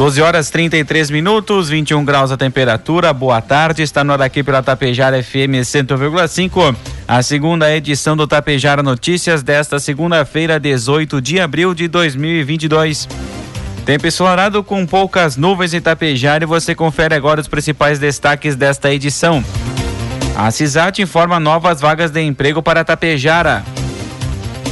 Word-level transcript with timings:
12 0.00 0.22
horas 0.22 0.48
33 0.48 1.10
minutos, 1.10 1.68
21 1.68 2.02
graus 2.06 2.32
a 2.32 2.36
temperatura. 2.38 3.12
Boa 3.12 3.42
tarde, 3.42 3.82
está 3.82 4.02
no 4.02 4.14
hora 4.14 4.24
aqui 4.24 4.42
pela 4.42 4.62
Tapejara 4.62 5.22
FM 5.22 5.60
100,5. 5.60 6.74
A 7.06 7.22
segunda 7.22 7.70
edição 7.70 8.16
do 8.16 8.26
Tapejara 8.26 8.82
Notícias 8.82 9.42
desta 9.42 9.78
segunda-feira, 9.78 10.58
18 10.58 11.20
de 11.20 11.38
abril 11.38 11.74
de 11.74 11.86
2022. 11.86 13.06
Tempo 13.84 14.06
ensolarado 14.06 14.64
com 14.64 14.86
poucas 14.86 15.36
nuvens 15.36 15.74
em 15.74 15.82
Tapejara 15.82 16.44
e 16.44 16.46
você 16.46 16.74
confere 16.74 17.14
agora 17.14 17.42
os 17.42 17.46
principais 17.46 17.98
destaques 17.98 18.56
desta 18.56 18.90
edição. 18.90 19.44
A 20.34 20.50
CISAT 20.50 21.02
informa 21.02 21.38
novas 21.38 21.78
vagas 21.78 22.10
de 22.10 22.22
emprego 22.22 22.62
para 22.62 22.84
Tapejara. 22.84 23.62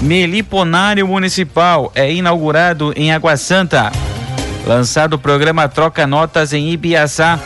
Meliponário 0.00 1.06
Municipal 1.06 1.92
é 1.95 2.10
inaugurado 2.10 2.95
em 2.97 3.12
Água 3.12 3.36
Santa. 3.36 3.92
Lançado 4.68 5.14
o 5.14 5.18
programa 5.18 5.66
Troca 5.66 6.06
Notas 6.06 6.52
em 6.52 6.69
Ibiaçá. 6.70 7.41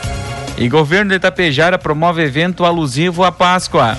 E 0.59 0.69
governo 0.69 1.11
de 1.11 1.17
Itapejara 1.19 1.79
promove 1.79 2.21
evento 2.21 2.65
alusivo 2.65 3.23
à 3.23 3.31
Páscoa. 3.31 3.97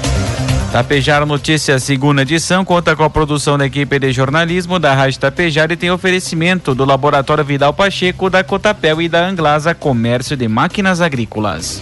Tapejara 0.74 1.26
Notícias, 1.26 1.84
segunda 1.84 2.24
edição, 2.24 2.66
conta 2.66 2.98
com 2.98 3.04
a 3.04 3.10
produção 3.10 3.58
da 3.58 3.66
equipe 3.66 3.98
de 3.98 4.12
jornalismo 4.12 4.78
da 4.78 4.94
Rádio 4.94 5.22
Tapejara 5.22 5.72
e 5.72 5.78
tem 5.78 5.90
oferecimento 5.90 6.76
do 6.76 6.84
Laboratório 6.84 7.46
Vidal 7.46 7.72
Pacheco, 7.72 8.30
da 8.30 8.44
Cotapel 8.44 9.02
e 9.02 9.08
da 9.08 9.26
Anglasa 9.26 9.74
Comércio 9.74 10.36
de 10.36 10.50
Máquinas 10.50 11.00
Agrícolas. 11.00 11.82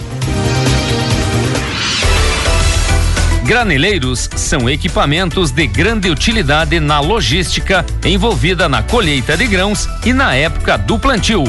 Graneleiros 3.52 4.30
são 4.38 4.70
equipamentos 4.70 5.52
de 5.52 5.68
grande 5.68 6.10
utilidade 6.10 6.80
na 6.80 7.02
logística 7.02 7.86
envolvida 8.06 8.70
na 8.70 8.82
colheita 8.82 9.36
de 9.36 9.46
grãos 9.46 9.90
e 10.06 10.14
na 10.14 10.34
época 10.34 10.78
do 10.78 10.98
plantio. 10.98 11.44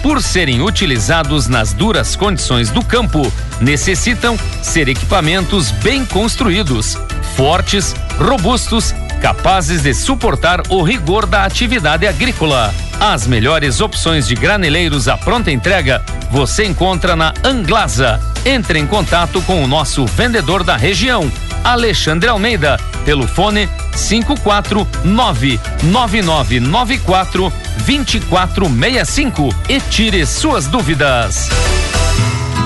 Por 0.00 0.22
serem 0.22 0.62
utilizados 0.62 1.48
nas 1.48 1.72
duras 1.72 2.14
condições 2.14 2.70
do 2.70 2.84
campo, 2.84 3.32
necessitam 3.60 4.38
ser 4.62 4.88
equipamentos 4.88 5.72
bem 5.72 6.06
construídos, 6.06 6.96
fortes, 7.34 7.92
robustos, 8.20 8.94
capazes 9.20 9.82
de 9.82 9.92
suportar 9.92 10.62
o 10.68 10.80
rigor 10.80 11.26
da 11.26 11.44
atividade 11.44 12.06
agrícola. 12.06 12.72
As 13.00 13.26
melhores 13.26 13.80
opções 13.80 14.28
de 14.28 14.36
graneleiros 14.36 15.08
à 15.08 15.16
pronta 15.18 15.50
entrega 15.50 16.04
você 16.30 16.64
encontra 16.64 17.16
na 17.16 17.34
Anglasa. 17.42 18.20
Entre 18.44 18.78
em 18.78 18.86
contato 18.86 19.42
com 19.42 19.64
o 19.64 19.66
nosso 19.66 20.06
vendedor 20.06 20.62
da 20.62 20.76
região 20.76 21.28
Alexandre 21.64 22.28
Almeida, 22.28 22.78
pelo 23.04 23.26
fone 23.26 23.68
549 23.96 25.60
9994 25.82 27.52
2465 27.86 29.54
e 29.68 29.80
tire 29.80 30.26
suas 30.26 30.66
dúvidas. 30.66 31.48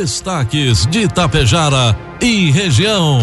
Destaques 0.00 0.86
de 0.86 1.00
Itapejara 1.00 1.94
e 2.22 2.50
região. 2.50 3.18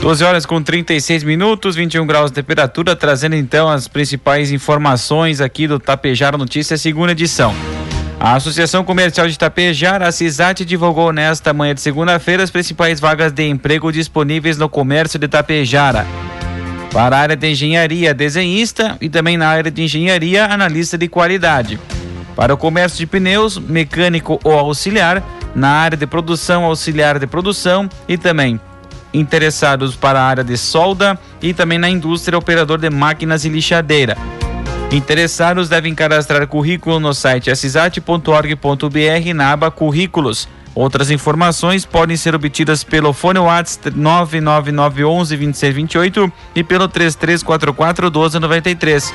12 0.00 0.24
horas 0.24 0.44
com 0.44 0.60
36 0.60 1.22
minutos, 1.22 1.76
21 1.76 2.04
graus 2.08 2.32
de 2.32 2.34
temperatura, 2.34 2.96
trazendo 2.96 3.36
então 3.36 3.68
as 3.68 3.86
principais 3.86 4.50
informações 4.50 5.40
aqui 5.40 5.68
do 5.68 5.78
Tapejara 5.78 6.36
Notícias, 6.36 6.80
segunda 6.80 7.12
edição. 7.12 7.54
A 8.18 8.34
Associação 8.34 8.82
Comercial 8.82 9.28
de 9.28 9.38
Tapejara, 9.38 10.08
a 10.08 10.10
CISAT, 10.10 10.64
divulgou 10.64 11.12
nesta 11.12 11.52
manhã 11.52 11.72
de 11.72 11.80
segunda-feira 11.80 12.42
as 12.42 12.50
principais 12.50 12.98
vagas 12.98 13.30
de 13.30 13.48
emprego 13.48 13.92
disponíveis 13.92 14.58
no 14.58 14.68
comércio 14.68 15.20
de 15.20 15.28
Tapejara. 15.28 16.04
Para 16.92 17.16
a 17.16 17.20
área 17.20 17.36
de 17.36 17.48
engenharia, 17.48 18.12
desenhista 18.12 18.98
e 19.00 19.08
também 19.08 19.36
na 19.36 19.46
área 19.46 19.70
de 19.70 19.84
engenharia, 19.84 20.46
analista 20.46 20.98
de 20.98 21.06
qualidade. 21.06 21.78
Para 22.34 22.54
o 22.54 22.56
comércio 22.56 22.98
de 22.98 23.06
pneus, 23.06 23.56
mecânico 23.56 24.40
ou 24.42 24.58
auxiliar, 24.58 25.22
na 25.54 25.68
área 25.68 25.96
de 25.96 26.06
produção, 26.06 26.64
auxiliar 26.64 27.18
de 27.18 27.26
produção 27.26 27.88
e 28.08 28.16
também 28.16 28.60
interessados 29.12 29.96
para 29.96 30.20
a 30.20 30.24
área 30.24 30.44
de 30.44 30.56
solda 30.56 31.18
e 31.42 31.52
também 31.52 31.78
na 31.78 31.88
indústria 31.88 32.38
operador 32.38 32.78
de 32.78 32.90
máquinas 32.90 33.44
e 33.44 33.48
lixadeira. 33.48 34.16
Interessados 34.92 35.68
devem 35.68 35.94
cadastrar 35.94 36.46
currículo 36.46 36.98
no 36.98 37.14
site 37.14 37.50
assisat.org.br 37.50 39.34
na 39.34 39.52
aba 39.52 39.70
Currículos. 39.70 40.48
Outras 40.74 41.10
informações 41.10 41.84
podem 41.84 42.16
ser 42.16 42.34
obtidas 42.34 42.84
pelo 42.84 43.12
fone 43.12 43.38
WhatsApp 43.38 43.90
99911 43.96 45.36
2628 45.36 46.32
e 46.54 46.64
pelo 46.64 46.88
3344 46.88 48.06
1293. 48.06 49.14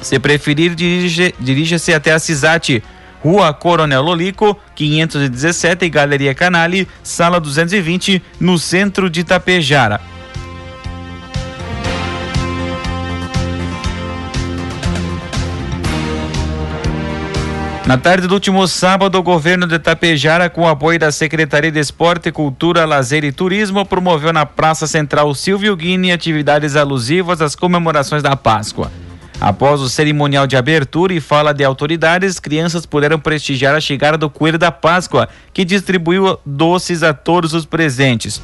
Se 0.00 0.18
preferir, 0.18 0.74
dirija-se 0.74 1.92
até 1.92 2.12
a 2.12 2.18
CISAT 2.18 2.82
Rua 3.22 3.52
Coronel 3.52 4.02
Lolico, 4.02 4.58
517, 4.74 5.88
Galeria 5.88 6.34
Canali, 6.34 6.88
Sala 7.02 7.38
220, 7.38 8.22
no 8.40 8.58
centro 8.58 9.10
de 9.10 9.20
Itapejara. 9.20 10.00
Na 17.90 17.98
tarde 17.98 18.28
do 18.28 18.34
último 18.34 18.68
sábado, 18.68 19.18
o 19.18 19.22
governo 19.22 19.66
de 19.66 19.74
Itapejara, 19.74 20.48
com 20.48 20.60
o 20.60 20.68
apoio 20.68 20.96
da 20.96 21.10
Secretaria 21.10 21.72
de 21.72 21.80
Esporte, 21.80 22.30
Cultura, 22.30 22.84
Lazer 22.84 23.24
e 23.24 23.32
Turismo, 23.32 23.84
promoveu 23.84 24.32
na 24.32 24.46
Praça 24.46 24.86
Central 24.86 25.34
Silvio 25.34 25.74
Guini 25.74 26.12
atividades 26.12 26.76
alusivas 26.76 27.42
às 27.42 27.56
comemorações 27.56 28.22
da 28.22 28.36
Páscoa. 28.36 28.92
Após 29.40 29.80
o 29.80 29.88
cerimonial 29.88 30.46
de 30.46 30.54
abertura 30.54 31.14
e 31.14 31.20
fala 31.20 31.54
de 31.54 31.64
autoridades, 31.64 32.38
crianças 32.38 32.84
puderam 32.84 33.18
prestigiar 33.18 33.74
a 33.74 33.80
chegada 33.80 34.18
do 34.18 34.28
Coelho 34.28 34.58
da 34.58 34.70
Páscoa, 34.70 35.30
que 35.54 35.64
distribuiu 35.64 36.38
doces 36.44 37.02
a 37.02 37.14
todos 37.14 37.54
os 37.54 37.64
presentes. 37.64 38.42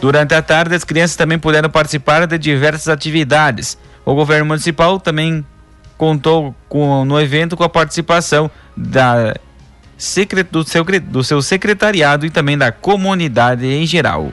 Durante 0.00 0.32
a 0.32 0.40
tarde, 0.40 0.76
as 0.76 0.84
crianças 0.84 1.16
também 1.16 1.40
puderam 1.40 1.68
participar 1.68 2.24
de 2.26 2.38
diversas 2.38 2.88
atividades. 2.88 3.76
O 4.04 4.14
governo 4.14 4.46
municipal 4.46 5.00
também 5.00 5.44
contou 5.98 6.54
com, 6.68 7.04
no 7.04 7.20
evento 7.20 7.56
com 7.56 7.64
a 7.64 7.68
participação 7.68 8.48
da, 8.76 9.34
do, 10.50 10.64
seu, 10.64 10.84
do 11.02 11.24
seu 11.24 11.42
secretariado 11.42 12.24
e 12.24 12.30
também 12.30 12.56
da 12.56 12.70
comunidade 12.70 13.66
em 13.66 13.84
geral. 13.84 14.30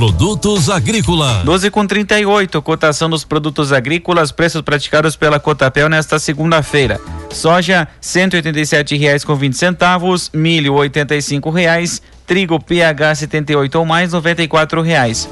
Produtos 0.00 0.70
agrícolas. 0.70 1.44
12 1.44 1.70
com 1.70 1.86
38, 1.86 2.62
cotação 2.62 3.10
dos 3.10 3.22
produtos 3.22 3.70
agrícolas, 3.70 4.32
preços 4.32 4.62
praticados 4.62 5.14
pela 5.14 5.38
Cotapel 5.38 5.90
nesta 5.90 6.18
segunda-feira. 6.18 6.98
Soja, 7.30 7.86
R$ 8.02 8.98
reais 8.98 9.24
com 9.24 9.34
20 9.34 9.52
centavos, 9.52 10.30
milho, 10.32 10.80
R$ 10.80 10.90
reais, 11.54 12.00
trigo 12.26 12.58
PH 12.58 13.14
78 13.14 13.78
ou 13.78 13.84
mais, 13.84 14.14
R$ 14.14 14.82
reais. 14.82 15.28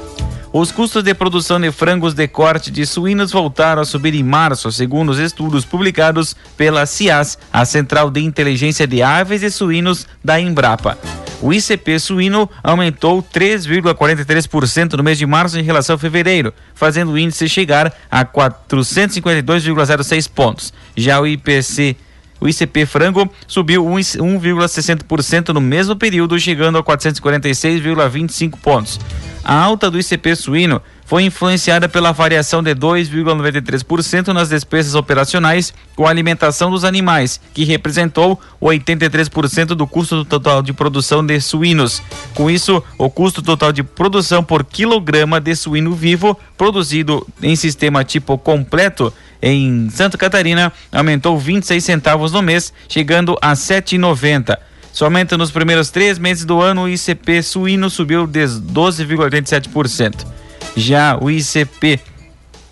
Os 0.53 0.71
custos 0.71 1.01
de 1.01 1.15
produção 1.15 1.59
de 1.59 1.71
frangos 1.71 2.13
de 2.13 2.27
corte 2.27 2.69
de 2.69 2.85
suínos 2.85 3.31
voltaram 3.31 3.81
a 3.81 3.85
subir 3.85 4.13
em 4.13 4.23
março, 4.23 4.71
segundo 4.71 5.09
os 5.09 5.17
estudos 5.17 5.65
publicados 5.65 6.35
pela 6.55 6.85
CIAS, 6.85 7.39
a 7.51 7.65
Central 7.65 8.11
de 8.11 8.21
Inteligência 8.23 8.85
de 8.85 9.01
Aves 9.01 9.41
e 9.41 9.49
Suínos 9.49 10.05
da 10.23 10.39
Embrapa. 10.39 10.95
O 11.41 11.53
ICP 11.53 11.99
suíno 11.99 12.49
aumentou 12.61 13.23
3,43% 13.23 14.93
no 14.93 15.03
mês 15.03 15.17
de 15.17 15.25
março 15.25 15.57
em 15.57 15.63
relação 15.63 15.95
a 15.95 15.99
fevereiro, 15.99 16.53
fazendo 16.75 17.11
o 17.11 17.17
índice 17.17 17.47
chegar 17.47 17.93
a 18.11 18.25
452,06 18.25 20.29
pontos. 20.29 20.73
Já 20.97 21.21
o 21.21 21.27
IPC 21.27 21.95
o 22.41 22.47
ICP 22.47 22.85
frango 22.85 23.29
subiu 23.47 23.85
1,60% 23.85 25.49
no 25.49 25.59
mesmo 25.59 25.95
período, 25.95 26.39
chegando 26.39 26.77
a 26.77 26.83
446,25 26.83 28.57
pontos. 28.59 28.99
A 29.43 29.53
alta 29.53 29.91
do 29.91 29.99
ICP 29.99 30.35
suíno 30.35 30.81
foi 31.09 31.23
influenciada 31.23 31.89
pela 31.89 32.11
variação 32.11 32.61
de 32.61 32.75
2,93% 32.75 34.27
nas 34.27 34.49
despesas 34.49 34.93
operacionais 34.93 35.73
com 35.95 36.05
a 36.05 36.09
alimentação 36.11 36.69
dos 36.69 36.85
animais, 36.85 37.41
que 37.51 37.63
representou 37.63 38.39
83% 38.61 39.69
do 39.69 39.87
custo 39.87 40.23
total 40.23 40.61
de 40.61 40.71
produção 40.71 41.25
de 41.25 41.41
suínos. 41.41 41.99
Com 42.35 42.47
isso, 42.47 42.83
o 42.95 43.09
custo 43.09 43.41
total 43.41 43.71
de 43.71 43.81
produção 43.81 44.43
por 44.43 44.63
quilograma 44.63 45.41
de 45.41 45.55
suíno 45.55 45.95
vivo 45.95 46.39
produzido 46.55 47.25
em 47.41 47.55
sistema 47.55 48.03
tipo 48.03 48.37
completo 48.37 49.11
em 49.41 49.89
Santa 49.89 50.15
Catarina 50.15 50.71
aumentou 50.91 51.39
26 51.39 51.83
centavos 51.83 52.31
no 52.31 52.43
mês, 52.43 52.71
chegando 52.87 53.35
a 53.41 53.53
7,90. 53.53 54.55
Somente 54.93 55.35
nos 55.35 55.49
primeiros 55.49 55.89
três 55.89 56.19
meses 56.19 56.45
do 56.45 56.61
ano, 56.61 56.83
o 56.83 56.89
ICP 56.89 57.41
suíno 57.41 57.89
subiu 57.89 58.27
12,87%. 58.27 60.37
Já 60.75 61.17
o 61.19 61.29
ICP 61.29 61.99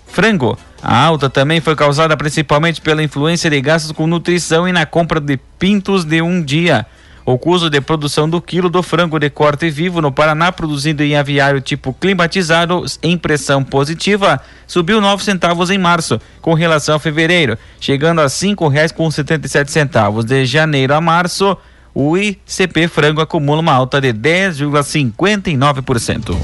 frango, 0.07 0.57
a 0.81 1.03
alta 1.03 1.29
também 1.29 1.59
foi 1.59 1.75
causada 1.75 2.15
principalmente 2.15 2.79
pela 2.81 3.03
influência 3.03 3.49
de 3.49 3.59
gastos 3.61 3.91
com 3.91 4.07
nutrição 4.07 4.65
e 4.67 4.71
na 4.71 4.85
compra 4.85 5.19
de 5.19 5.37
pintos 5.59 6.05
de 6.05 6.21
um 6.21 6.41
dia. 6.41 6.85
O 7.25 7.37
custo 7.37 7.69
de 7.69 7.81
produção 7.81 8.29
do 8.29 8.41
quilo 8.41 8.69
do 8.69 8.81
frango 8.81 9.19
de 9.19 9.29
corte 9.29 9.69
vivo 9.69 10.01
no 10.01 10.13
Paraná, 10.13 10.49
produzido 10.49 11.03
em 11.03 11.17
aviário 11.17 11.59
tipo 11.59 11.91
climatizado 11.91 12.85
em 13.03 13.17
pressão 13.17 13.65
positiva, 13.65 14.39
subiu 14.65 15.01
9 15.01 15.21
centavos 15.21 15.69
em 15.69 15.77
março, 15.77 16.21
com 16.41 16.53
relação 16.53 16.95
a 16.95 16.99
fevereiro, 16.99 17.57
chegando 17.81 18.21
a 18.21 18.29
cinco 18.29 18.69
reais 18.69 18.93
com 18.93 19.11
77 19.11 19.69
centavos. 19.69 20.23
De 20.23 20.45
janeiro 20.45 20.93
a 20.93 21.01
março, 21.01 21.57
o 21.93 22.17
ICP 22.17 22.87
frango 22.87 23.19
acumula 23.19 23.59
uma 23.59 23.73
alta 23.73 23.99
de 23.99 24.13
10,59%. 24.13 26.37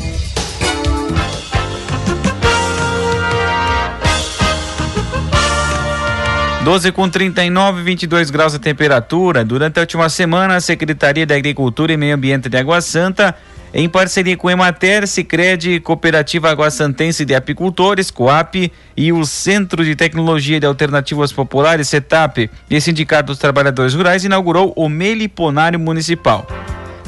Doze 6.63 6.93
com 6.93 7.09
39, 7.09 7.83
22 7.83 8.31
graus 8.31 8.53
de 8.53 8.59
temperatura. 8.59 9.43
Durante 9.43 9.79
a 9.79 9.81
última 9.81 10.07
semana, 10.07 10.55
a 10.55 10.61
Secretaria 10.61 11.25
da 11.25 11.35
Agricultura 11.35 11.91
e 11.91 11.97
Meio 11.97 12.15
Ambiente 12.15 12.47
de 12.47 12.55
Água 12.55 12.79
Santa 12.79 13.35
em 13.73 13.89
parceria 13.89 14.37
com 14.37 14.49
Emater, 14.49 15.05
Sicredi, 15.05 15.81
Cooperativa 15.81 16.49
Água 16.49 16.71
Santense 16.71 17.25
de 17.25 17.35
Apicultores, 17.35 18.09
Coap 18.09 18.71
e 18.95 19.11
o 19.11 19.25
Centro 19.25 19.83
de 19.83 19.93
Tecnologia 19.93 20.57
de 20.57 20.65
Alternativas 20.65 21.33
Populares, 21.33 21.89
CETAP, 21.89 22.49
e 22.69 22.79
Sindicato 22.79 23.27
dos 23.27 23.39
Trabalhadores 23.39 23.93
Rurais, 23.93 24.23
inaugurou 24.23 24.71
o 24.77 24.87
Meliponário 24.87 25.79
Municipal. 25.79 26.47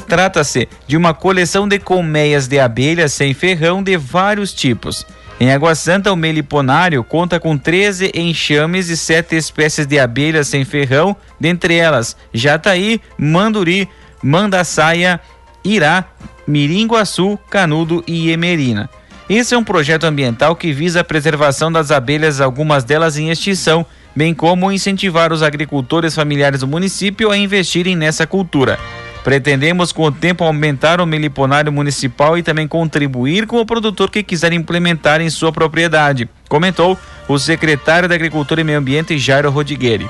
Trata-se 0.06 0.68
de 0.86 0.98
uma 0.98 1.14
coleção 1.14 1.66
de 1.66 1.78
colmeias 1.78 2.46
de 2.46 2.60
abelhas 2.60 3.14
sem 3.14 3.32
ferrão 3.32 3.82
de 3.82 3.96
vários 3.96 4.52
tipos. 4.52 5.06
Em 5.38 5.52
Água 5.52 5.74
Santa, 5.74 6.10
o 6.10 6.16
meliponário 6.16 7.04
conta 7.04 7.38
com 7.38 7.58
13 7.58 8.10
enxames 8.14 8.88
e 8.88 8.96
7 8.96 9.36
espécies 9.36 9.86
de 9.86 9.98
abelhas 9.98 10.48
sem 10.48 10.64
ferrão, 10.64 11.14
dentre 11.38 11.74
elas 11.74 12.16
jataí, 12.32 13.02
manduri, 13.18 13.86
mandaçaia, 14.22 15.20
irá, 15.62 16.06
Miringuaçu, 16.46 17.38
Canudo 17.50 18.02
e 18.06 18.30
Emerina. 18.30 18.88
Esse 19.28 19.54
é 19.54 19.58
um 19.58 19.64
projeto 19.64 20.04
ambiental 20.04 20.56
que 20.56 20.72
visa 20.72 21.00
a 21.00 21.04
preservação 21.04 21.70
das 21.70 21.90
abelhas, 21.90 22.40
algumas 22.40 22.84
delas 22.84 23.18
em 23.18 23.28
extinção, 23.28 23.84
bem 24.14 24.32
como 24.32 24.72
incentivar 24.72 25.32
os 25.32 25.42
agricultores 25.42 26.14
familiares 26.14 26.60
do 26.60 26.66
município 26.66 27.30
a 27.30 27.36
investirem 27.36 27.94
nessa 27.94 28.26
cultura. 28.26 28.78
Pretendemos, 29.26 29.90
com 29.90 30.04
o 30.04 30.12
tempo, 30.12 30.44
aumentar 30.44 31.00
o 31.00 31.04
meliponário 31.04 31.72
municipal 31.72 32.38
e 32.38 32.44
também 32.44 32.68
contribuir 32.68 33.44
com 33.44 33.60
o 33.60 33.66
produtor 33.66 34.08
que 34.08 34.22
quiser 34.22 34.52
implementar 34.52 35.20
em 35.20 35.28
sua 35.28 35.50
propriedade, 35.50 36.28
comentou 36.48 36.96
o 37.26 37.36
secretário 37.36 38.08
da 38.08 38.14
Agricultura 38.14 38.60
e 38.60 38.64
Meio 38.64 38.78
Ambiente, 38.78 39.18
Jairo 39.18 39.50
Rodigueri. 39.50 40.08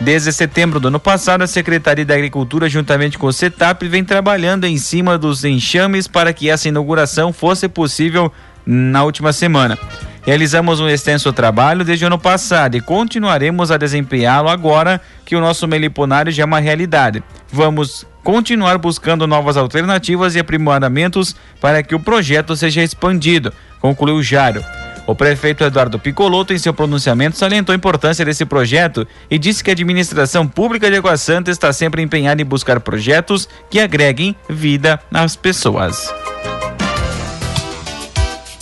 Desde 0.00 0.32
setembro 0.32 0.80
do 0.80 0.88
ano 0.88 0.98
passado, 0.98 1.42
a 1.42 1.46
Secretaria 1.46 2.06
da 2.06 2.14
Agricultura, 2.14 2.66
juntamente 2.66 3.18
com 3.18 3.26
o 3.26 3.32
CETAP, 3.32 3.88
vem 3.88 4.02
trabalhando 4.02 4.64
em 4.64 4.78
cima 4.78 5.18
dos 5.18 5.44
enxames 5.44 6.08
para 6.08 6.32
que 6.32 6.48
essa 6.48 6.66
inauguração 6.66 7.34
fosse 7.34 7.68
possível 7.68 8.32
na 8.64 9.04
última 9.04 9.34
semana. 9.34 9.78
Realizamos 10.26 10.80
um 10.80 10.88
extenso 10.88 11.32
trabalho 11.32 11.84
desde 11.84 12.04
o 12.04 12.08
ano 12.08 12.18
passado 12.18 12.76
e 12.76 12.80
continuaremos 12.80 13.70
a 13.70 13.76
desempenhá-lo 13.76 14.48
agora 14.48 15.00
que 15.24 15.36
o 15.36 15.40
nosso 15.40 15.68
meliponário 15.68 16.32
já 16.32 16.42
é 16.42 16.44
uma 16.44 16.58
realidade. 16.58 17.22
Vamos 17.52 18.04
continuar 18.24 18.76
buscando 18.76 19.24
novas 19.24 19.56
alternativas 19.56 20.34
e 20.34 20.40
aprimoramentos 20.40 21.36
para 21.60 21.80
que 21.80 21.94
o 21.94 22.00
projeto 22.00 22.56
seja 22.56 22.82
expandido, 22.82 23.52
concluiu 23.80 24.20
Jário. 24.20 24.64
O 25.06 25.14
prefeito 25.14 25.62
Eduardo 25.62 25.96
Picoloto, 25.96 26.52
em 26.52 26.58
seu 26.58 26.74
pronunciamento, 26.74 27.38
salientou 27.38 27.72
a 27.72 27.76
importância 27.76 28.24
desse 28.24 28.44
projeto 28.44 29.06
e 29.30 29.38
disse 29.38 29.62
que 29.62 29.70
a 29.70 29.74
administração 29.74 30.48
pública 30.48 30.90
de 30.90 30.96
Água 30.96 31.16
Santa 31.16 31.52
está 31.52 31.72
sempre 31.72 32.02
empenhada 32.02 32.42
em 32.42 32.44
buscar 32.44 32.80
projetos 32.80 33.48
que 33.70 33.78
agreguem 33.78 34.34
vida 34.50 34.98
às 35.14 35.36
pessoas. 35.36 36.12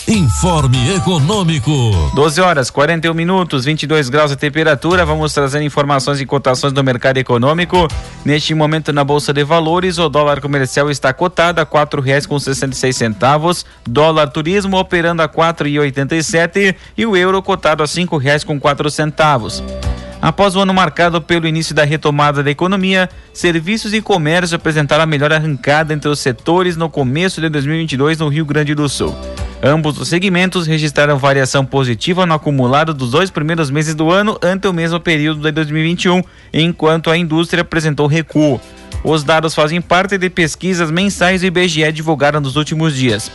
Informe 0.07 0.95
Econômico. 0.97 1.73
12 2.15 2.39
horas 2.39 2.69
41 2.69 3.15
minutos, 3.15 3.65
22 3.65 4.11
graus 4.11 4.31
de 4.31 4.37
temperatura. 4.37 5.03
Vamos 5.07 5.33
trazer 5.33 5.63
informações 5.63 6.21
e 6.21 6.27
cotações 6.27 6.75
do 6.75 6.85
mercado 6.85 7.17
econômico. 7.17 7.89
Neste 8.23 8.55
momento 8.55 8.93
na 8.93 9.03
Bolsa 9.03 9.33
de 9.33 9.43
Valores, 9.43 9.97
o 9.97 10.11
dólar 10.11 10.43
comercial 10.43 10.91
está 10.91 11.11
cotado 11.15 11.59
a 11.59 11.65
quatro 11.65 12.03
reais 12.03 12.27
com 12.27 12.39
sessenta 12.39 12.77
centavos. 12.93 13.65
Dólar 13.89 14.29
turismo 14.29 14.77
operando 14.77 15.23
a 15.23 15.29
quatro 15.29 15.67
e 15.67 15.79
oitenta 15.79 16.15
e 16.15 16.23
sete 16.23 16.77
e 16.99 17.07
o 17.07 17.17
euro 17.17 17.43
cotado 17.43 17.83
a 17.83 17.87
cinco 17.87 18.19
reais 18.19 18.45
com 18.45 18.61
quatro 18.61 18.91
centavos. 18.91 19.63
Após 20.25 20.57
o 20.57 20.61
ano 20.61 20.73
marcado 20.73 21.21
pelo 21.21 21.47
início 21.47 21.75
da 21.75 21.85
retomada 21.85 22.43
da 22.43 22.51
economia, 22.51 23.11
serviços 23.31 23.93
e 23.93 24.01
comércio 24.01 24.57
apresentaram 24.57 25.05
a 25.05 25.07
melhor 25.07 25.31
arrancada 25.31 25.93
entre 25.93 26.09
os 26.09 26.19
setores 26.19 26.79
no 26.79 26.89
começo 26.89 27.43
de 27.43 27.51
2022 27.51 28.21
no 28.21 28.29
Rio 28.29 28.47
Grande 28.47 28.75
do 28.75 28.89
Sul. 28.89 29.15
Ambos 29.63 30.01
os 30.01 30.09
segmentos 30.09 30.67
registraram 30.67 31.19
variação 31.19 31.63
positiva 31.63 32.25
no 32.25 32.33
acumulado 32.33 32.95
dos 32.95 33.11
dois 33.11 33.29
primeiros 33.29 33.71
meses 33.71 33.95
do 33.95 34.11
ano 34.11 34.39
ante 34.43 34.67
o 34.67 34.73
mesmo 34.73 34.99
período 34.99 35.43
de 35.43 35.53
2021, 35.53 36.23
enquanto 36.55 37.11
a 37.11 37.19
indústria 37.19 37.61
apresentou 37.61 38.07
recuo. 38.07 38.59
Os 39.05 39.23
dados 39.23 39.55
fazem 39.55 39.83
parte 39.83 40.17
de 40.17 40.31
pesquisas 40.31 40.91
mensais 40.91 41.43
do 41.43 41.49
IBGE 41.49 41.93
divulgadas 41.93 42.41
nos 42.41 42.57
últimos 42.57 42.97
dias. 42.97 43.31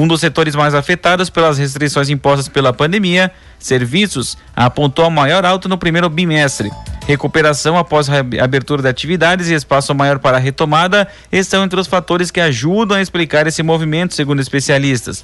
Um 0.00 0.08
dos 0.08 0.22
setores 0.22 0.56
mais 0.56 0.74
afetados 0.74 1.28
pelas 1.28 1.58
restrições 1.58 2.08
impostas 2.08 2.48
pela 2.48 2.72
pandemia, 2.72 3.30
serviços, 3.58 4.34
apontou 4.56 5.04
a 5.04 5.10
maior 5.10 5.44
alta 5.44 5.68
no 5.68 5.76
primeiro 5.76 6.08
bimestre. 6.08 6.70
Recuperação 7.06 7.76
após 7.76 8.08
a 8.08 8.20
abertura 8.42 8.80
de 8.80 8.88
atividades 8.88 9.48
e 9.48 9.52
espaço 9.52 9.94
maior 9.94 10.18
para 10.18 10.38
a 10.38 10.40
retomada 10.40 11.06
estão 11.30 11.62
entre 11.62 11.78
os 11.78 11.86
fatores 11.86 12.30
que 12.30 12.40
ajudam 12.40 12.96
a 12.96 13.02
explicar 13.02 13.46
esse 13.46 13.62
movimento, 13.62 14.14
segundo 14.14 14.40
especialistas. 14.40 15.22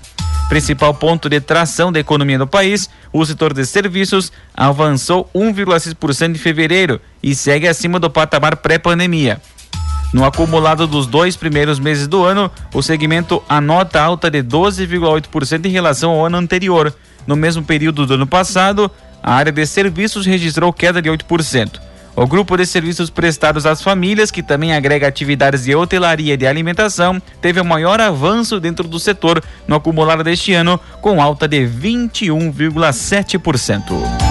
Principal 0.50 0.92
ponto 0.92 1.26
de 1.30 1.40
tração 1.40 1.90
da 1.90 1.98
economia 1.98 2.38
do 2.38 2.46
país, 2.46 2.90
o 3.10 3.24
setor 3.24 3.54
de 3.54 3.64
serviços 3.64 4.30
avançou 4.54 5.26
1,6% 5.34 6.34
em 6.34 6.38
fevereiro 6.38 7.00
e 7.22 7.34
segue 7.34 7.66
acima 7.66 7.98
do 7.98 8.10
patamar 8.10 8.56
pré-pandemia. 8.56 9.40
No 10.12 10.24
acumulado 10.24 10.86
dos 10.86 11.06
dois 11.06 11.36
primeiros 11.36 11.78
meses 11.78 12.06
do 12.06 12.24
ano, 12.24 12.50
o 12.72 12.82
segmento 12.82 13.42
anota 13.48 14.00
alta 14.00 14.30
de 14.30 14.42
12,8% 14.42 15.66
em 15.66 15.70
relação 15.70 16.12
ao 16.12 16.26
ano 16.26 16.38
anterior. 16.38 16.94
No 17.26 17.36
mesmo 17.36 17.62
período 17.62 18.06
do 18.06 18.14
ano 18.14 18.26
passado, 18.26 18.90
a 19.22 19.34
área 19.34 19.52
de 19.52 19.66
serviços 19.66 20.24
registrou 20.24 20.72
queda 20.72 21.02
de 21.02 21.10
8%. 21.10 21.80
O 22.14 22.26
grupo 22.26 22.56
de 22.56 22.64
serviços 22.64 23.10
prestados 23.10 23.66
às 23.66 23.82
famílias, 23.82 24.30
que 24.30 24.42
também 24.42 24.72
agrega 24.72 25.06
atividades 25.06 25.64
de 25.64 25.74
hotelaria 25.74 26.32
e 26.32 26.36
de 26.36 26.46
alimentação, 26.46 27.20
teve 27.42 27.60
o 27.60 27.64
maior 27.64 28.00
avanço 28.00 28.58
dentro 28.58 28.88
do 28.88 28.98
setor 28.98 29.44
no 29.68 29.76
acumulado 29.76 30.24
deste 30.24 30.54
ano, 30.54 30.80
com 31.02 31.20
alta 31.20 31.46
de 31.46 31.66
21,7%. 31.66 34.25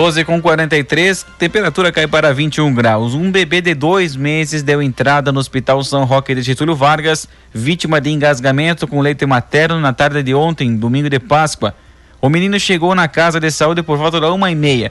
12 0.00 0.24
com 0.24 0.40
43, 0.40 1.26
temperatura 1.38 1.92
cai 1.92 2.06
para 2.06 2.32
21 2.32 2.72
graus. 2.72 3.12
Um 3.12 3.30
bebê 3.30 3.60
de 3.60 3.74
dois 3.74 4.16
meses 4.16 4.62
deu 4.62 4.80
entrada 4.80 5.30
no 5.30 5.38
Hospital 5.38 5.84
São 5.84 6.06
Roque 6.06 6.34
de 6.34 6.40
Getúlio 6.40 6.74
Vargas, 6.74 7.28
vítima 7.52 8.00
de 8.00 8.08
engasgamento 8.08 8.88
com 8.88 9.02
leite 9.02 9.26
materno 9.26 9.78
na 9.78 9.92
tarde 9.92 10.22
de 10.22 10.34
ontem, 10.34 10.74
domingo 10.74 11.10
de 11.10 11.18
Páscoa. 11.18 11.74
O 12.18 12.30
menino 12.30 12.58
chegou 12.58 12.94
na 12.94 13.08
casa 13.08 13.38
de 13.38 13.50
saúde 13.50 13.82
por 13.82 13.98
volta 13.98 14.18
da 14.18 14.32
uma 14.32 14.50
e 14.50 14.54
meia. 14.54 14.90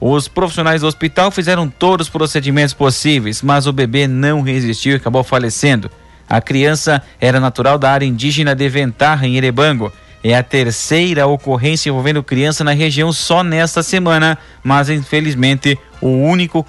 Os 0.00 0.26
profissionais 0.26 0.80
do 0.80 0.88
hospital 0.88 1.30
fizeram 1.30 1.68
todos 1.68 2.08
os 2.08 2.12
procedimentos 2.12 2.74
possíveis, 2.74 3.42
mas 3.42 3.68
o 3.68 3.72
bebê 3.72 4.08
não 4.08 4.42
resistiu 4.42 4.94
e 4.94 4.96
acabou 4.96 5.22
falecendo. 5.22 5.88
A 6.28 6.40
criança 6.40 7.00
era 7.20 7.38
natural 7.38 7.78
da 7.78 7.92
área 7.92 8.04
indígena 8.04 8.56
de 8.56 8.68
Ventarra, 8.68 9.24
em 9.24 9.36
Erebango. 9.36 9.92
É 10.22 10.34
a 10.34 10.42
terceira 10.42 11.26
ocorrência 11.26 11.90
envolvendo 11.90 12.22
criança 12.22 12.64
na 12.64 12.72
região 12.72 13.12
só 13.12 13.44
nesta 13.44 13.82
semana, 13.82 14.36
mas 14.62 14.88
infelizmente 14.90 15.78
o 16.00 16.08
único 16.08 16.66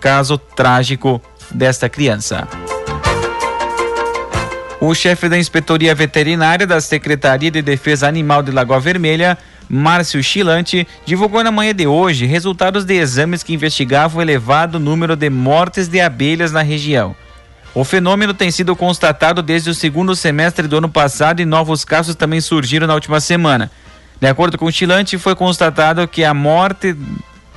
caso 0.00 0.36
trágico 0.36 1.22
desta 1.50 1.88
criança. 1.88 2.48
O 4.80 4.94
chefe 4.94 5.28
da 5.28 5.38
Inspetoria 5.38 5.94
Veterinária 5.94 6.66
da 6.66 6.80
Secretaria 6.80 7.50
de 7.50 7.62
Defesa 7.62 8.06
Animal 8.06 8.42
de 8.42 8.50
Lagoa 8.50 8.78
Vermelha, 8.78 9.38
Márcio 9.66 10.22
Chilante, 10.22 10.86
divulgou 11.06 11.42
na 11.42 11.50
manhã 11.50 11.74
de 11.74 11.86
hoje 11.86 12.26
resultados 12.26 12.84
de 12.84 12.94
exames 12.94 13.42
que 13.42 13.54
investigavam 13.54 14.18
o 14.18 14.22
elevado 14.22 14.78
número 14.78 15.16
de 15.16 15.30
mortes 15.30 15.88
de 15.88 16.02
abelhas 16.02 16.52
na 16.52 16.60
região. 16.60 17.16
O 17.74 17.82
fenômeno 17.82 18.32
tem 18.32 18.52
sido 18.52 18.76
constatado 18.76 19.42
desde 19.42 19.68
o 19.68 19.74
segundo 19.74 20.14
semestre 20.14 20.68
do 20.68 20.78
ano 20.78 20.88
passado 20.88 21.42
e 21.42 21.44
novos 21.44 21.84
casos 21.84 22.14
também 22.14 22.40
surgiram 22.40 22.86
na 22.86 22.94
última 22.94 23.18
semana. 23.18 23.68
De 24.20 24.28
acordo 24.28 24.56
com 24.56 24.66
o 24.66 24.72
Chilante, 24.72 25.18
foi 25.18 25.34
constatado 25.34 26.06
que 26.06 26.22
a 26.22 26.32
morte 26.32 26.96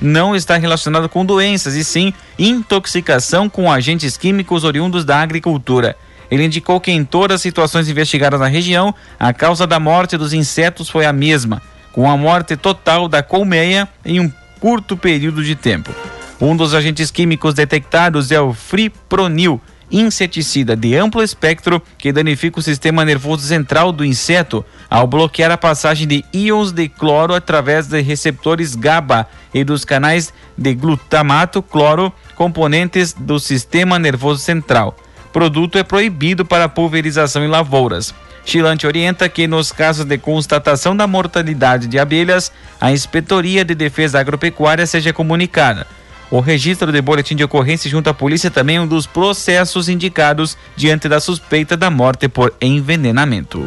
não 0.00 0.34
está 0.34 0.56
relacionada 0.56 1.08
com 1.08 1.24
doenças, 1.24 1.74
e 1.74 1.84
sim 1.84 2.12
intoxicação 2.36 3.48
com 3.48 3.70
agentes 3.70 4.16
químicos 4.16 4.64
oriundos 4.64 5.04
da 5.04 5.20
agricultura. 5.20 5.96
Ele 6.28 6.44
indicou 6.44 6.80
que 6.80 6.90
em 6.90 7.04
todas 7.04 7.36
as 7.36 7.42
situações 7.42 7.88
investigadas 7.88 8.40
na 8.40 8.48
região, 8.48 8.92
a 9.18 9.32
causa 9.32 9.66
da 9.66 9.78
morte 9.78 10.16
dos 10.16 10.32
insetos 10.32 10.88
foi 10.88 11.06
a 11.06 11.12
mesma, 11.12 11.62
com 11.92 12.10
a 12.10 12.16
morte 12.16 12.56
total 12.56 13.08
da 13.08 13.22
colmeia 13.22 13.88
em 14.04 14.18
um 14.18 14.30
curto 14.60 14.96
período 14.96 15.44
de 15.44 15.54
tempo. 15.54 15.94
Um 16.40 16.56
dos 16.56 16.74
agentes 16.74 17.10
químicos 17.10 17.54
detectados 17.54 18.30
é 18.30 18.40
o 18.40 18.52
fripronil, 18.52 19.60
inseticida 19.90 20.76
de 20.76 20.96
amplo 20.96 21.22
espectro 21.22 21.82
que 21.96 22.12
danifica 22.12 22.58
o 22.58 22.62
sistema 22.62 23.04
nervoso 23.04 23.46
central 23.46 23.92
do 23.92 24.04
inseto 24.04 24.64
ao 24.90 25.06
bloquear 25.06 25.50
a 25.50 25.56
passagem 25.56 26.06
de 26.06 26.24
íons 26.32 26.72
de 26.72 26.88
cloro 26.88 27.34
através 27.34 27.86
de 27.86 28.00
receptores 28.00 28.74
GABA 28.74 29.26
e 29.52 29.64
dos 29.64 29.84
canais 29.84 30.32
de 30.56 30.74
glutamato 30.74 31.62
cloro, 31.62 32.12
componentes 32.34 33.12
do 33.12 33.38
sistema 33.38 33.98
nervoso 33.98 34.40
central. 34.40 34.96
Produto 35.32 35.78
é 35.78 35.82
proibido 35.82 36.44
para 36.44 36.68
pulverização 36.68 37.44
em 37.44 37.48
lavouras. 37.48 38.14
Chilante 38.44 38.86
orienta 38.86 39.28
que, 39.28 39.46
nos 39.46 39.70
casos 39.72 40.06
de 40.06 40.16
constatação 40.16 40.96
da 40.96 41.06
mortalidade 41.06 41.86
de 41.86 41.98
abelhas, 41.98 42.50
a 42.80 42.90
Inspetoria 42.90 43.62
de 43.62 43.74
Defesa 43.74 44.18
Agropecuária 44.18 44.86
seja 44.86 45.12
comunicada 45.12 45.86
o 46.30 46.40
registro 46.40 46.92
de 46.92 47.00
boletim 47.00 47.34
de 47.34 47.44
ocorrência 47.44 47.90
junto 47.90 48.10
à 48.10 48.14
polícia 48.14 48.50
também 48.50 48.76
é 48.76 48.80
um 48.80 48.86
dos 48.86 49.06
processos 49.06 49.88
indicados 49.88 50.56
diante 50.76 51.08
da 51.08 51.20
suspeita 51.20 51.76
da 51.76 51.90
morte 51.90 52.28
por 52.28 52.54
envenenamento. 52.60 53.66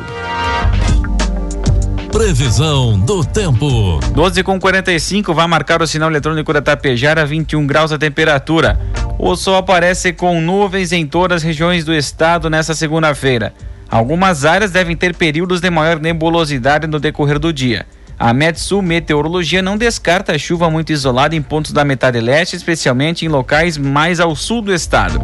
Previsão 2.11 2.99
do 2.99 3.23
tempo. 3.23 3.99
12 4.13 4.43
com 4.43 4.59
45 4.59 5.33
vai 5.33 5.47
marcar 5.47 5.81
o 5.81 5.87
sinal 5.87 6.09
eletrônico 6.09 6.51
da 6.53 6.61
Tapejara, 6.61 7.25
21 7.25 7.65
graus 7.65 7.91
a 7.91 7.97
temperatura. 7.97 8.79
O 9.17 9.35
sol 9.35 9.55
aparece 9.55 10.11
com 10.13 10.41
nuvens 10.41 10.91
em 10.91 11.07
todas 11.07 11.37
as 11.37 11.43
regiões 11.43 11.85
do 11.85 11.93
estado 11.93 12.49
nesta 12.49 12.73
segunda-feira. 12.73 13.53
Algumas 13.89 14.45
áreas 14.45 14.71
devem 14.71 14.95
ter 14.95 15.15
períodos 15.15 15.61
de 15.61 15.69
maior 15.69 15.99
nebulosidade 15.99 16.85
no 16.85 16.99
decorrer 16.99 17.39
do 17.39 17.51
dia. 17.51 17.85
A 18.21 18.35
Metsul 18.35 18.83
Meteorologia 18.83 19.63
não 19.63 19.75
descarta 19.75 20.37
chuva 20.37 20.69
muito 20.69 20.93
isolada 20.93 21.35
em 21.35 21.41
pontos 21.41 21.71
da 21.71 21.83
metade 21.83 22.19
leste, 22.19 22.55
especialmente 22.55 23.25
em 23.25 23.27
locais 23.27 23.79
mais 23.79 24.19
ao 24.19 24.35
sul 24.35 24.61
do 24.61 24.71
estado. 24.71 25.19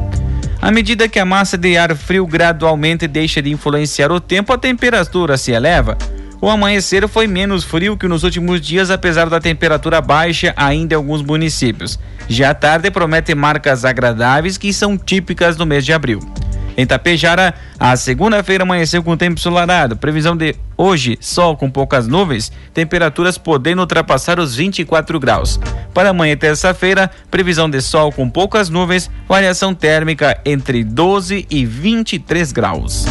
À 0.59 0.71
medida 0.71 1.07
que 1.07 1.19
a 1.19 1.23
massa 1.23 1.59
de 1.59 1.77
ar 1.77 1.95
frio 1.95 2.25
gradualmente 2.25 3.07
deixa 3.07 3.39
de 3.39 3.51
influenciar 3.51 4.11
o 4.11 4.19
tempo, 4.19 4.51
a 4.51 4.57
temperatura 4.57 5.37
se 5.37 5.51
eleva. 5.51 5.95
O 6.41 6.49
amanhecer 6.49 7.07
foi 7.07 7.27
menos 7.27 7.63
frio 7.63 7.95
que 7.95 8.07
nos 8.07 8.23
últimos 8.23 8.59
dias, 8.59 8.89
apesar 8.89 9.29
da 9.29 9.39
temperatura 9.39 10.01
baixa 10.01 10.51
ainda 10.57 10.95
em 10.95 10.97
alguns 10.97 11.21
municípios. 11.21 11.99
Já 12.27 12.49
a 12.49 12.55
tarde 12.55 12.89
promete 12.89 13.35
marcas 13.35 13.85
agradáveis 13.85 14.57
que 14.57 14.73
são 14.73 14.97
típicas 14.97 15.55
do 15.55 15.67
mês 15.67 15.85
de 15.85 15.93
abril. 15.93 16.19
Em 16.77 16.85
Tapejara, 16.85 17.55
a 17.79 17.97
segunda-feira 17.97 18.63
amanheceu 18.63 19.01
com 19.01 19.17
tempo 19.17 19.39
ensolarado. 19.39 19.97
Previsão 19.97 20.37
de 20.37 20.55
hoje, 20.77 21.17
sol 21.19 21.57
com 21.57 21.71
poucas 21.71 22.07
nuvens, 22.07 22.51
temperaturas 22.71 23.35
podendo 23.35 23.79
ultrapassar 23.79 24.39
os 24.39 24.55
24 24.55 25.19
graus. 25.19 25.59
Para 25.91 26.09
amanhã, 26.09 26.37
terça-feira, 26.37 27.09
previsão 27.31 27.67
de 27.67 27.81
sol 27.81 28.11
com 28.11 28.29
poucas 28.29 28.69
nuvens, 28.69 29.09
variação 29.27 29.73
térmica 29.73 30.39
entre 30.45 30.83
12 30.83 31.47
e 31.49 31.65
23 31.65 32.51
graus. 32.51 33.05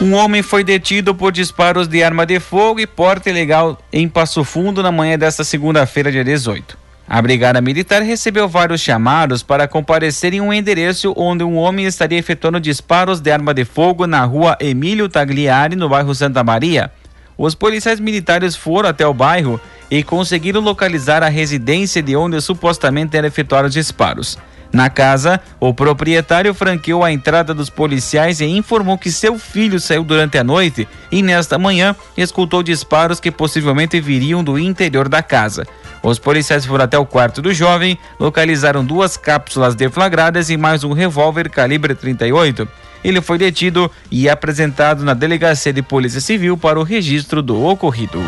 Um 0.00 0.14
homem 0.14 0.42
foi 0.42 0.62
detido 0.62 1.16
por 1.16 1.32
disparos 1.32 1.88
de 1.88 2.00
arma 2.02 2.24
de 2.24 2.38
fogo 2.38 2.78
e 2.78 2.86
porte 2.86 3.28
ilegal 3.28 3.76
em 3.92 4.08
Passo 4.08 4.44
Fundo 4.44 4.84
na 4.84 4.92
manhã 4.92 5.18
desta 5.18 5.42
segunda-feira, 5.42 6.12
dia 6.12 6.24
18. 6.24 6.81
A 7.12 7.20
Brigada 7.20 7.60
Militar 7.60 8.00
recebeu 8.00 8.48
vários 8.48 8.80
chamados 8.80 9.42
para 9.42 9.68
comparecer 9.68 10.32
em 10.32 10.40
um 10.40 10.50
endereço 10.50 11.12
onde 11.14 11.44
um 11.44 11.58
homem 11.58 11.84
estaria 11.84 12.18
efetuando 12.18 12.58
disparos 12.58 13.20
de 13.20 13.30
arma 13.30 13.52
de 13.52 13.66
fogo 13.66 14.06
na 14.06 14.24
rua 14.24 14.56
Emílio 14.58 15.10
Tagliari, 15.10 15.76
no 15.76 15.90
bairro 15.90 16.14
Santa 16.14 16.42
Maria. 16.42 16.90
Os 17.36 17.54
policiais 17.54 18.00
militares 18.00 18.56
foram 18.56 18.88
até 18.88 19.06
o 19.06 19.12
bairro 19.12 19.60
e 19.90 20.02
conseguiram 20.02 20.62
localizar 20.62 21.22
a 21.22 21.28
residência 21.28 22.02
de 22.02 22.16
onde 22.16 22.40
supostamente 22.40 23.14
era 23.14 23.26
efetuar 23.26 23.66
os 23.66 23.74
disparos. 23.74 24.38
Na 24.72 24.88
casa, 24.88 25.38
o 25.60 25.74
proprietário 25.74 26.54
franqueou 26.54 27.04
a 27.04 27.12
entrada 27.12 27.52
dos 27.52 27.68
policiais 27.68 28.40
e 28.40 28.46
informou 28.46 28.96
que 28.96 29.12
seu 29.12 29.38
filho 29.38 29.78
saiu 29.78 30.02
durante 30.02 30.38
a 30.38 30.44
noite 30.44 30.88
e, 31.10 31.22
nesta 31.22 31.58
manhã, 31.58 31.94
escutou 32.16 32.62
disparos 32.62 33.20
que 33.20 33.30
possivelmente 33.30 34.00
viriam 34.00 34.42
do 34.42 34.58
interior 34.58 35.10
da 35.10 35.22
casa. 35.22 35.66
Os 36.02 36.18
policiais 36.18 36.66
foram 36.66 36.84
até 36.84 36.98
o 36.98 37.06
quarto 37.06 37.40
do 37.40 37.54
jovem, 37.54 37.96
localizaram 38.18 38.84
duas 38.84 39.16
cápsulas 39.16 39.76
deflagradas 39.76 40.50
e 40.50 40.56
mais 40.56 40.82
um 40.82 40.92
revólver 40.92 41.48
calibre 41.48 41.94
38. 41.94 42.66
Ele 43.04 43.20
foi 43.20 43.38
detido 43.38 43.90
e 44.10 44.28
apresentado 44.28 45.04
na 45.04 45.14
Delegacia 45.14 45.72
de 45.72 45.82
Polícia 45.82 46.20
Civil 46.20 46.56
para 46.56 46.78
o 46.78 46.82
registro 46.82 47.40
do 47.40 47.64
ocorrido. 47.64 48.20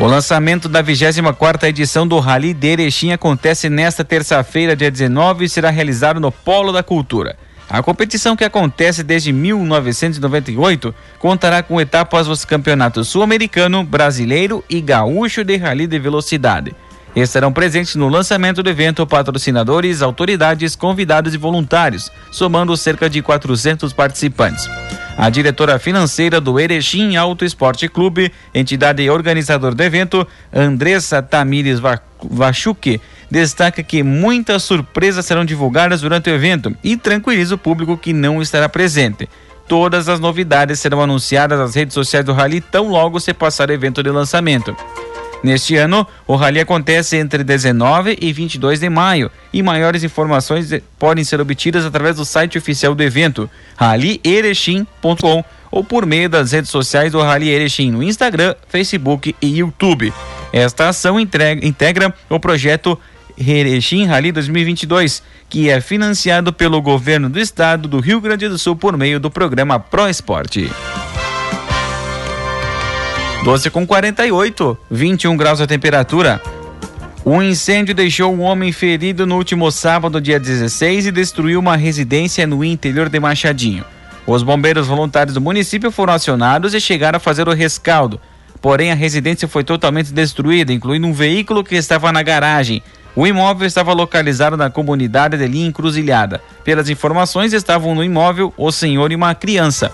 O 0.00 0.06
lançamento 0.06 0.68
da 0.68 0.82
24ª 0.82 1.64
edição 1.64 2.06
do 2.06 2.20
Rally 2.20 2.54
de 2.54 2.68
Erechim 2.68 3.10
acontece 3.10 3.68
nesta 3.68 4.04
terça-feira, 4.04 4.76
dia 4.76 4.92
19, 4.92 5.44
e 5.44 5.48
será 5.48 5.70
realizado 5.70 6.20
no 6.20 6.30
Polo 6.30 6.70
da 6.70 6.84
Cultura. 6.84 7.36
A 7.70 7.82
competição 7.82 8.34
que 8.34 8.44
acontece 8.44 9.02
desde 9.02 9.30
1998 9.30 10.94
contará 11.18 11.62
com 11.62 11.78
etapas 11.78 12.26
dos 12.26 12.44
campeonatos 12.44 13.08
sul-americano, 13.08 13.84
brasileiro 13.84 14.64
e 14.70 14.80
gaúcho 14.80 15.44
de 15.44 15.56
rally 15.56 15.86
de 15.86 15.98
velocidade. 15.98 16.74
Estarão 17.14 17.52
presentes 17.52 17.94
no 17.94 18.08
lançamento 18.08 18.62
do 18.62 18.70
evento 18.70 19.06
patrocinadores, 19.06 20.00
autoridades, 20.00 20.74
convidados 20.74 21.34
e 21.34 21.36
voluntários, 21.36 22.10
somando 22.30 22.76
cerca 22.76 23.10
de 23.10 23.20
400 23.20 23.92
participantes. 23.92 24.68
A 25.16 25.28
diretora 25.28 25.78
financeira 25.78 26.40
do 26.40 26.60
Erechim 26.60 27.16
Auto 27.16 27.44
Esporte 27.44 27.88
Clube, 27.88 28.32
entidade 28.54 29.08
organizadora 29.10 29.74
do 29.74 29.82
evento, 29.82 30.26
Andressa 30.52 31.20
Tamires 31.20 31.80
Vachuque, 32.22 33.00
destaca 33.30 33.82
que 33.82 34.02
muitas 34.02 34.62
surpresas 34.62 35.26
serão 35.26 35.44
divulgadas 35.44 36.00
durante 36.00 36.30
o 36.30 36.34
evento 36.34 36.74
e 36.82 36.96
tranquiliza 36.96 37.54
o 37.54 37.58
público 37.58 37.96
que 37.96 38.12
não 38.12 38.40
estará 38.40 38.68
presente. 38.68 39.28
Todas 39.66 40.08
as 40.08 40.18
novidades 40.18 40.80
serão 40.80 41.02
anunciadas 41.02 41.58
nas 41.58 41.74
redes 41.74 41.94
sociais 41.94 42.24
do 42.24 42.32
Rally 42.32 42.60
tão 42.60 42.88
logo 42.88 43.20
se 43.20 43.34
passar 43.34 43.68
o 43.68 43.72
evento 43.72 44.02
de 44.02 44.10
lançamento. 44.10 44.74
Neste 45.42 45.76
ano, 45.76 46.06
o 46.26 46.34
rally 46.34 46.58
acontece 46.58 47.16
entre 47.16 47.44
19 47.44 48.18
e 48.20 48.32
22 48.32 48.80
de 48.80 48.90
maio 48.90 49.30
e 49.52 49.62
maiores 49.62 50.02
informações 50.02 50.68
podem 50.98 51.22
ser 51.22 51.40
obtidas 51.40 51.84
através 51.84 52.16
do 52.16 52.24
site 52.24 52.58
oficial 52.58 52.94
do 52.94 53.02
evento, 53.02 53.48
rallierechim.com 53.76 55.44
ou 55.70 55.84
por 55.84 56.06
meio 56.06 56.28
das 56.28 56.52
redes 56.52 56.70
sociais 56.70 57.12
do 57.12 57.20
Rally 57.20 57.50
Erechim 57.50 57.90
no 57.90 58.02
Instagram, 58.02 58.54
Facebook 58.68 59.36
e 59.40 59.58
YouTube. 59.58 60.12
Esta 60.52 60.88
ação 60.88 61.20
integra 61.20 62.12
o 62.28 62.40
projeto 62.40 62.98
Erechim 63.38 64.04
Rally 64.04 64.32
2022, 64.32 65.22
que 65.48 65.70
é 65.70 65.80
financiado 65.80 66.52
pelo 66.52 66.82
governo 66.82 67.28
do 67.28 67.38
estado 67.38 67.88
do 67.88 68.00
Rio 68.00 68.20
Grande 68.20 68.48
do 68.48 68.58
Sul 68.58 68.74
por 68.74 68.96
meio 68.96 69.20
do 69.20 69.30
programa 69.30 69.78
Pro 69.78 70.08
Esporte. 70.08 70.70
12 73.44 73.70
com 73.70 73.86
48, 73.86 74.76
21 74.90 75.36
graus 75.36 75.60
a 75.60 75.66
temperatura. 75.66 76.42
Um 77.24 77.42
incêndio 77.42 77.94
deixou 77.94 78.34
um 78.34 78.40
homem 78.40 78.72
ferido 78.72 79.26
no 79.26 79.36
último 79.36 79.70
sábado, 79.70 80.20
dia 80.20 80.40
16, 80.40 81.06
e 81.06 81.12
destruiu 81.12 81.60
uma 81.60 81.76
residência 81.76 82.46
no 82.46 82.64
interior 82.64 83.08
de 83.08 83.20
Machadinho. 83.20 83.84
Os 84.26 84.42
bombeiros 84.42 84.86
voluntários 84.86 85.34
do 85.34 85.40
município 85.40 85.90
foram 85.90 86.12
acionados 86.12 86.74
e 86.74 86.80
chegaram 86.80 87.16
a 87.18 87.20
fazer 87.20 87.48
o 87.48 87.52
rescaldo. 87.52 88.20
Porém, 88.60 88.90
a 88.90 88.94
residência 88.94 89.46
foi 89.46 89.62
totalmente 89.62 90.12
destruída, 90.12 90.72
incluindo 90.72 91.06
um 91.06 91.12
veículo 91.12 91.62
que 91.62 91.76
estava 91.76 92.10
na 92.12 92.22
garagem. 92.22 92.82
O 93.18 93.26
imóvel 93.26 93.66
estava 93.66 93.92
localizado 93.92 94.56
na 94.56 94.70
comunidade 94.70 95.36
de 95.36 95.44
Linha 95.44 95.66
Encruzilhada. 95.66 96.40
Pelas 96.62 96.88
informações, 96.88 97.52
estavam 97.52 97.92
no 97.92 98.04
imóvel 98.04 98.54
o 98.56 98.70
senhor 98.70 99.10
e 99.10 99.16
uma 99.16 99.34
criança. 99.34 99.90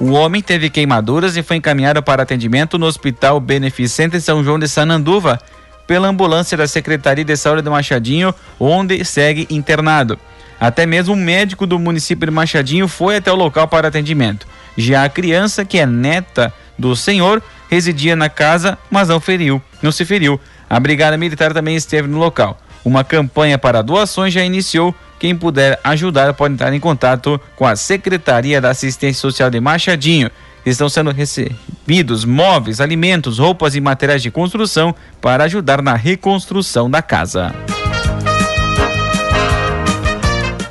O 0.00 0.10
homem 0.10 0.42
teve 0.42 0.68
queimaduras 0.68 1.36
e 1.36 1.42
foi 1.44 1.58
encaminhado 1.58 2.02
para 2.02 2.24
atendimento 2.24 2.76
no 2.76 2.86
Hospital 2.86 3.38
Beneficente 3.38 4.20
São 4.20 4.42
João 4.42 4.58
de 4.58 4.66
Sananduva 4.66 5.38
pela 5.86 6.08
ambulância 6.08 6.58
da 6.58 6.66
Secretaria 6.66 7.24
de 7.24 7.36
Saúde 7.36 7.62
de 7.62 7.70
Machadinho, 7.70 8.34
onde 8.58 9.04
segue 9.04 9.46
internado. 9.48 10.18
Até 10.60 10.84
mesmo 10.84 11.14
um 11.14 11.16
médico 11.16 11.68
do 11.68 11.78
município 11.78 12.26
de 12.26 12.32
Machadinho 12.32 12.88
foi 12.88 13.18
até 13.18 13.30
o 13.30 13.36
local 13.36 13.68
para 13.68 13.86
atendimento. 13.86 14.48
Já 14.76 15.04
a 15.04 15.08
criança, 15.08 15.64
que 15.64 15.78
é 15.78 15.86
neta 15.86 16.52
do 16.76 16.96
senhor, 16.96 17.40
residia 17.70 18.16
na 18.16 18.28
casa, 18.28 18.76
mas 18.90 19.10
não 19.10 19.20
feriu, 19.20 19.62
não 19.80 19.92
se 19.92 20.04
feriu. 20.04 20.40
A 20.68 20.80
Brigada 20.80 21.16
Militar 21.16 21.52
também 21.52 21.76
esteve 21.76 22.08
no 22.08 22.18
local. 22.18 22.58
Uma 22.84 23.02
campanha 23.02 23.58
para 23.58 23.82
doações 23.82 24.32
já 24.32 24.44
iniciou 24.44 24.94
quem 25.18 25.34
puder 25.34 25.80
ajudar 25.82 26.34
pode 26.34 26.52
entrar 26.52 26.72
em 26.74 26.78
contato 26.80 27.40
com 27.56 27.66
a 27.66 27.74
Secretaria 27.76 28.60
da 28.60 28.68
Assistência 28.68 29.22
Social 29.22 29.48
de 29.48 29.58
Machadinho. 29.58 30.30
Estão 30.66 30.88
sendo 30.88 31.10
recebidos 31.10 32.26
móveis, 32.26 32.78
alimentos, 32.78 33.38
roupas 33.38 33.74
e 33.74 33.80
materiais 33.80 34.22
de 34.22 34.30
construção 34.30 34.94
para 35.22 35.44
ajudar 35.44 35.80
na 35.80 35.94
reconstrução 35.94 36.90
da 36.90 37.00
casa. 37.00 37.54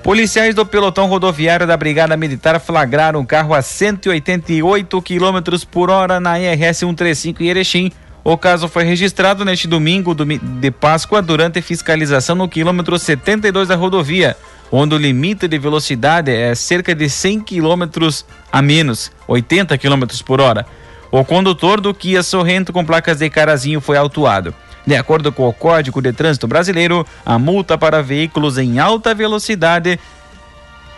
Policiais 0.04 0.54
do 0.54 0.66
pelotão 0.66 1.08
rodoviário 1.08 1.66
da 1.66 1.78
Brigada 1.78 2.18
Militar 2.18 2.60
flagraram 2.60 3.22
um 3.22 3.26
carro 3.26 3.54
a 3.54 3.62
188 3.62 5.02
km 5.02 5.66
por 5.72 5.90
hora 5.90 6.20
na 6.20 6.38
IRS 6.38 6.80
135 6.80 7.42
em 7.42 7.48
Erechim 7.48 7.92
o 8.24 8.38
caso 8.38 8.70
foi 8.70 8.86
registrado 8.86 9.44
neste 9.44 9.68
domingo 9.68 10.16
de 10.16 10.72
Páscoa 10.72 11.22
durante 11.22 11.62
fiscalização 11.62 12.36
no 12.36 12.48
quilômetro 12.48 12.98
72 12.98 13.68
da 13.68 13.76
rodovia, 13.76 14.38
onde 14.72 14.96
o 14.96 14.98
limite 14.98 15.48
de 15.48 15.60
velocidade 15.60 16.32
é 16.32 16.56
cerca 16.56 16.96
de 16.96 17.10
100 17.10 17.42
km 17.42 17.84
a 18.52 18.62
menos, 18.62 19.12
80 19.28 19.78
km 19.78 20.06
por 20.26 20.40
hora. 20.40 20.66
O 21.12 21.26
condutor 21.26 21.82
do 21.82 21.94
Kia 21.94 22.24
Sorrento 22.24 22.72
com 22.72 22.86
placas 22.86 23.18
de 23.18 23.30
Carazinho 23.30 23.82
foi 23.82 23.98
autuado. 23.98 24.56
De 24.88 24.96
acordo 24.96 25.32
com 25.32 25.48
o 25.48 25.54
Código 25.54 26.02
de 26.02 26.12
Trânsito 26.12 26.48
Brasileiro, 26.48 27.06
a 27.26 27.38
multa 27.38 27.78
para 27.78 28.02
veículos 28.02 28.58
em 28.58 28.80
alta 28.80 29.14
velocidade 29.14 30.00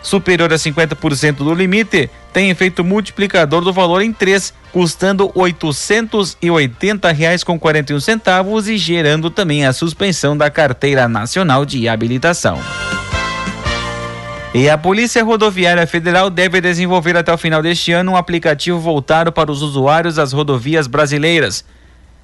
superior 0.06 0.50
a 0.52 0.56
50% 0.56 1.38
do 1.38 1.52
limite 1.52 2.08
tem 2.32 2.48
efeito 2.48 2.84
multiplicador 2.84 3.62
do 3.62 3.72
valor 3.72 4.02
em 4.02 4.12
3, 4.12 4.54
custando 4.72 5.26
R$ 5.26 5.52
880,41 5.52 8.00
centavos 8.00 8.68
e 8.68 8.78
gerando 8.78 9.30
também 9.30 9.66
a 9.66 9.72
suspensão 9.72 10.36
da 10.36 10.48
carteira 10.48 11.08
nacional 11.08 11.66
de 11.66 11.88
habilitação. 11.88 12.60
E 14.54 14.70
a 14.70 14.78
Polícia 14.78 15.24
Rodoviária 15.24 15.88
Federal 15.88 16.30
deve 16.30 16.60
desenvolver 16.60 17.16
até 17.16 17.32
o 17.32 17.38
final 17.38 17.60
deste 17.60 17.90
ano 17.90 18.12
um 18.12 18.16
aplicativo 18.16 18.78
voltado 18.78 19.32
para 19.32 19.50
os 19.50 19.60
usuários 19.60 20.14
das 20.14 20.32
rodovias 20.32 20.86
brasileiras. 20.86 21.64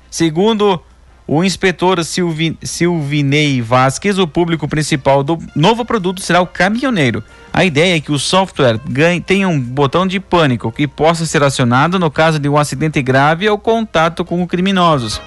Segundo 0.09 0.81
o 1.27 1.43
inspetor 1.43 2.05
Silvi, 2.05 2.57
Silvinei 2.63 3.61
Vasquez, 3.61 4.21
o 4.21 4.29
público 4.29 4.69
principal 4.69 5.25
do 5.25 5.37
novo 5.57 5.85
produto 5.85 6.23
será 6.23 6.41
o 6.41 6.47
caminhoneiro. 6.47 7.25
A 7.53 7.65
ideia 7.65 7.97
é 7.97 8.01
que 8.01 8.11
o 8.11 8.19
software 8.19 8.81
ganhe, 8.89 9.21
tenha 9.21 9.47
um 9.47 9.61
botão 9.61 10.07
de 10.07 10.19
pânico 10.19 10.73
que 10.73 10.89
possa 10.89 11.27
ser 11.27 11.43
acionado 11.43 11.99
no 11.99 12.11
caso 12.11 12.39
de 12.39 12.49
um 12.49 12.57
acidente 12.57 13.03
grave 13.03 13.49
ou 13.49 13.59
contato 13.59 14.25
com 14.25 14.47
criminosos. 14.47 15.21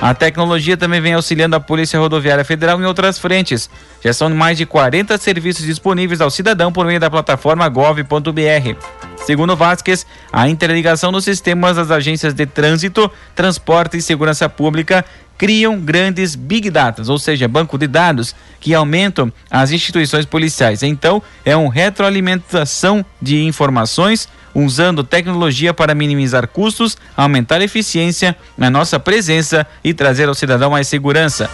A 0.00 0.14
tecnologia 0.14 0.76
também 0.76 1.00
vem 1.00 1.14
auxiliando 1.14 1.56
a 1.56 1.60
Polícia 1.60 1.98
Rodoviária 1.98 2.44
Federal 2.44 2.80
em 2.80 2.84
outras 2.84 3.18
frentes. 3.18 3.68
Já 4.02 4.12
são 4.12 4.28
mais 4.30 4.58
de 4.58 4.66
40 4.66 5.16
serviços 5.18 5.64
disponíveis 5.64 6.20
ao 6.20 6.30
cidadão 6.30 6.72
por 6.72 6.86
meio 6.86 7.00
da 7.00 7.10
plataforma 7.10 7.68
gov.br. 7.68 8.76
Segundo 9.24 9.56
Vasquez, 9.56 10.06
a 10.32 10.48
interligação 10.48 11.10
nos 11.10 11.24
sistemas 11.24 11.76
das 11.76 11.90
agências 11.90 12.34
de 12.34 12.46
trânsito, 12.46 13.10
transporte 13.34 13.96
e 13.96 14.02
segurança 14.02 14.48
pública 14.48 15.04
criam 15.38 15.78
grandes 15.78 16.34
big 16.34 16.70
data, 16.70 17.02
ou 17.10 17.18
seja, 17.18 17.48
banco 17.48 17.76
de 17.78 17.86
dados 17.86 18.34
que 18.60 18.74
aumentam 18.74 19.32
as 19.50 19.70
instituições 19.70 20.24
policiais. 20.24 20.82
Então, 20.82 21.22
é 21.44 21.56
uma 21.56 21.72
retroalimentação 21.72 23.04
de 23.20 23.42
informações 23.44 24.28
usando 24.54 25.04
tecnologia 25.04 25.74
para 25.74 25.94
minimizar 25.94 26.48
custos, 26.48 26.96
aumentar 27.16 27.60
a 27.60 27.64
eficiência, 27.64 28.34
a 28.58 28.70
nossa 28.70 28.98
presença 28.98 29.66
e 29.84 29.92
trazer 29.92 30.28
ao 30.28 30.34
cidadão 30.34 30.70
mais 30.70 30.88
segurança. 30.88 31.50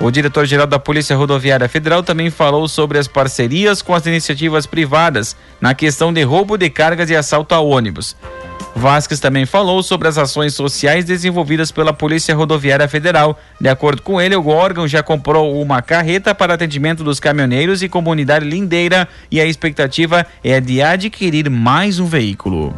O 0.00 0.10
diretor-geral 0.10 0.66
da 0.66 0.78
Polícia 0.78 1.16
Rodoviária 1.16 1.68
Federal 1.68 2.02
também 2.02 2.30
falou 2.30 2.68
sobre 2.68 2.98
as 2.98 3.08
parcerias 3.08 3.80
com 3.80 3.94
as 3.94 4.06
iniciativas 4.06 4.66
privadas 4.66 5.36
na 5.60 5.74
questão 5.74 6.12
de 6.12 6.22
roubo 6.22 6.56
de 6.56 6.68
cargas 6.68 7.10
e 7.10 7.16
assalto 7.16 7.54
a 7.54 7.60
ônibus. 7.60 8.16
Vasques 8.74 9.20
também 9.20 9.46
falou 9.46 9.82
sobre 9.82 10.08
as 10.08 10.18
ações 10.18 10.54
sociais 10.54 11.04
desenvolvidas 11.04 11.70
pela 11.70 11.92
Polícia 11.92 12.34
Rodoviária 12.34 12.88
Federal. 12.88 13.38
De 13.60 13.68
acordo 13.68 14.02
com 14.02 14.20
ele, 14.20 14.34
o 14.34 14.48
órgão 14.48 14.88
já 14.88 15.02
comprou 15.02 15.60
uma 15.60 15.80
carreta 15.80 16.34
para 16.34 16.54
atendimento 16.54 17.04
dos 17.04 17.20
caminhoneiros 17.20 17.82
e 17.82 17.88
comunidade 17.88 18.44
lindeira 18.44 19.08
e 19.30 19.40
a 19.40 19.46
expectativa 19.46 20.26
é 20.42 20.60
de 20.60 20.82
adquirir 20.82 21.48
mais 21.48 21.98
um 22.00 22.06
veículo. 22.06 22.74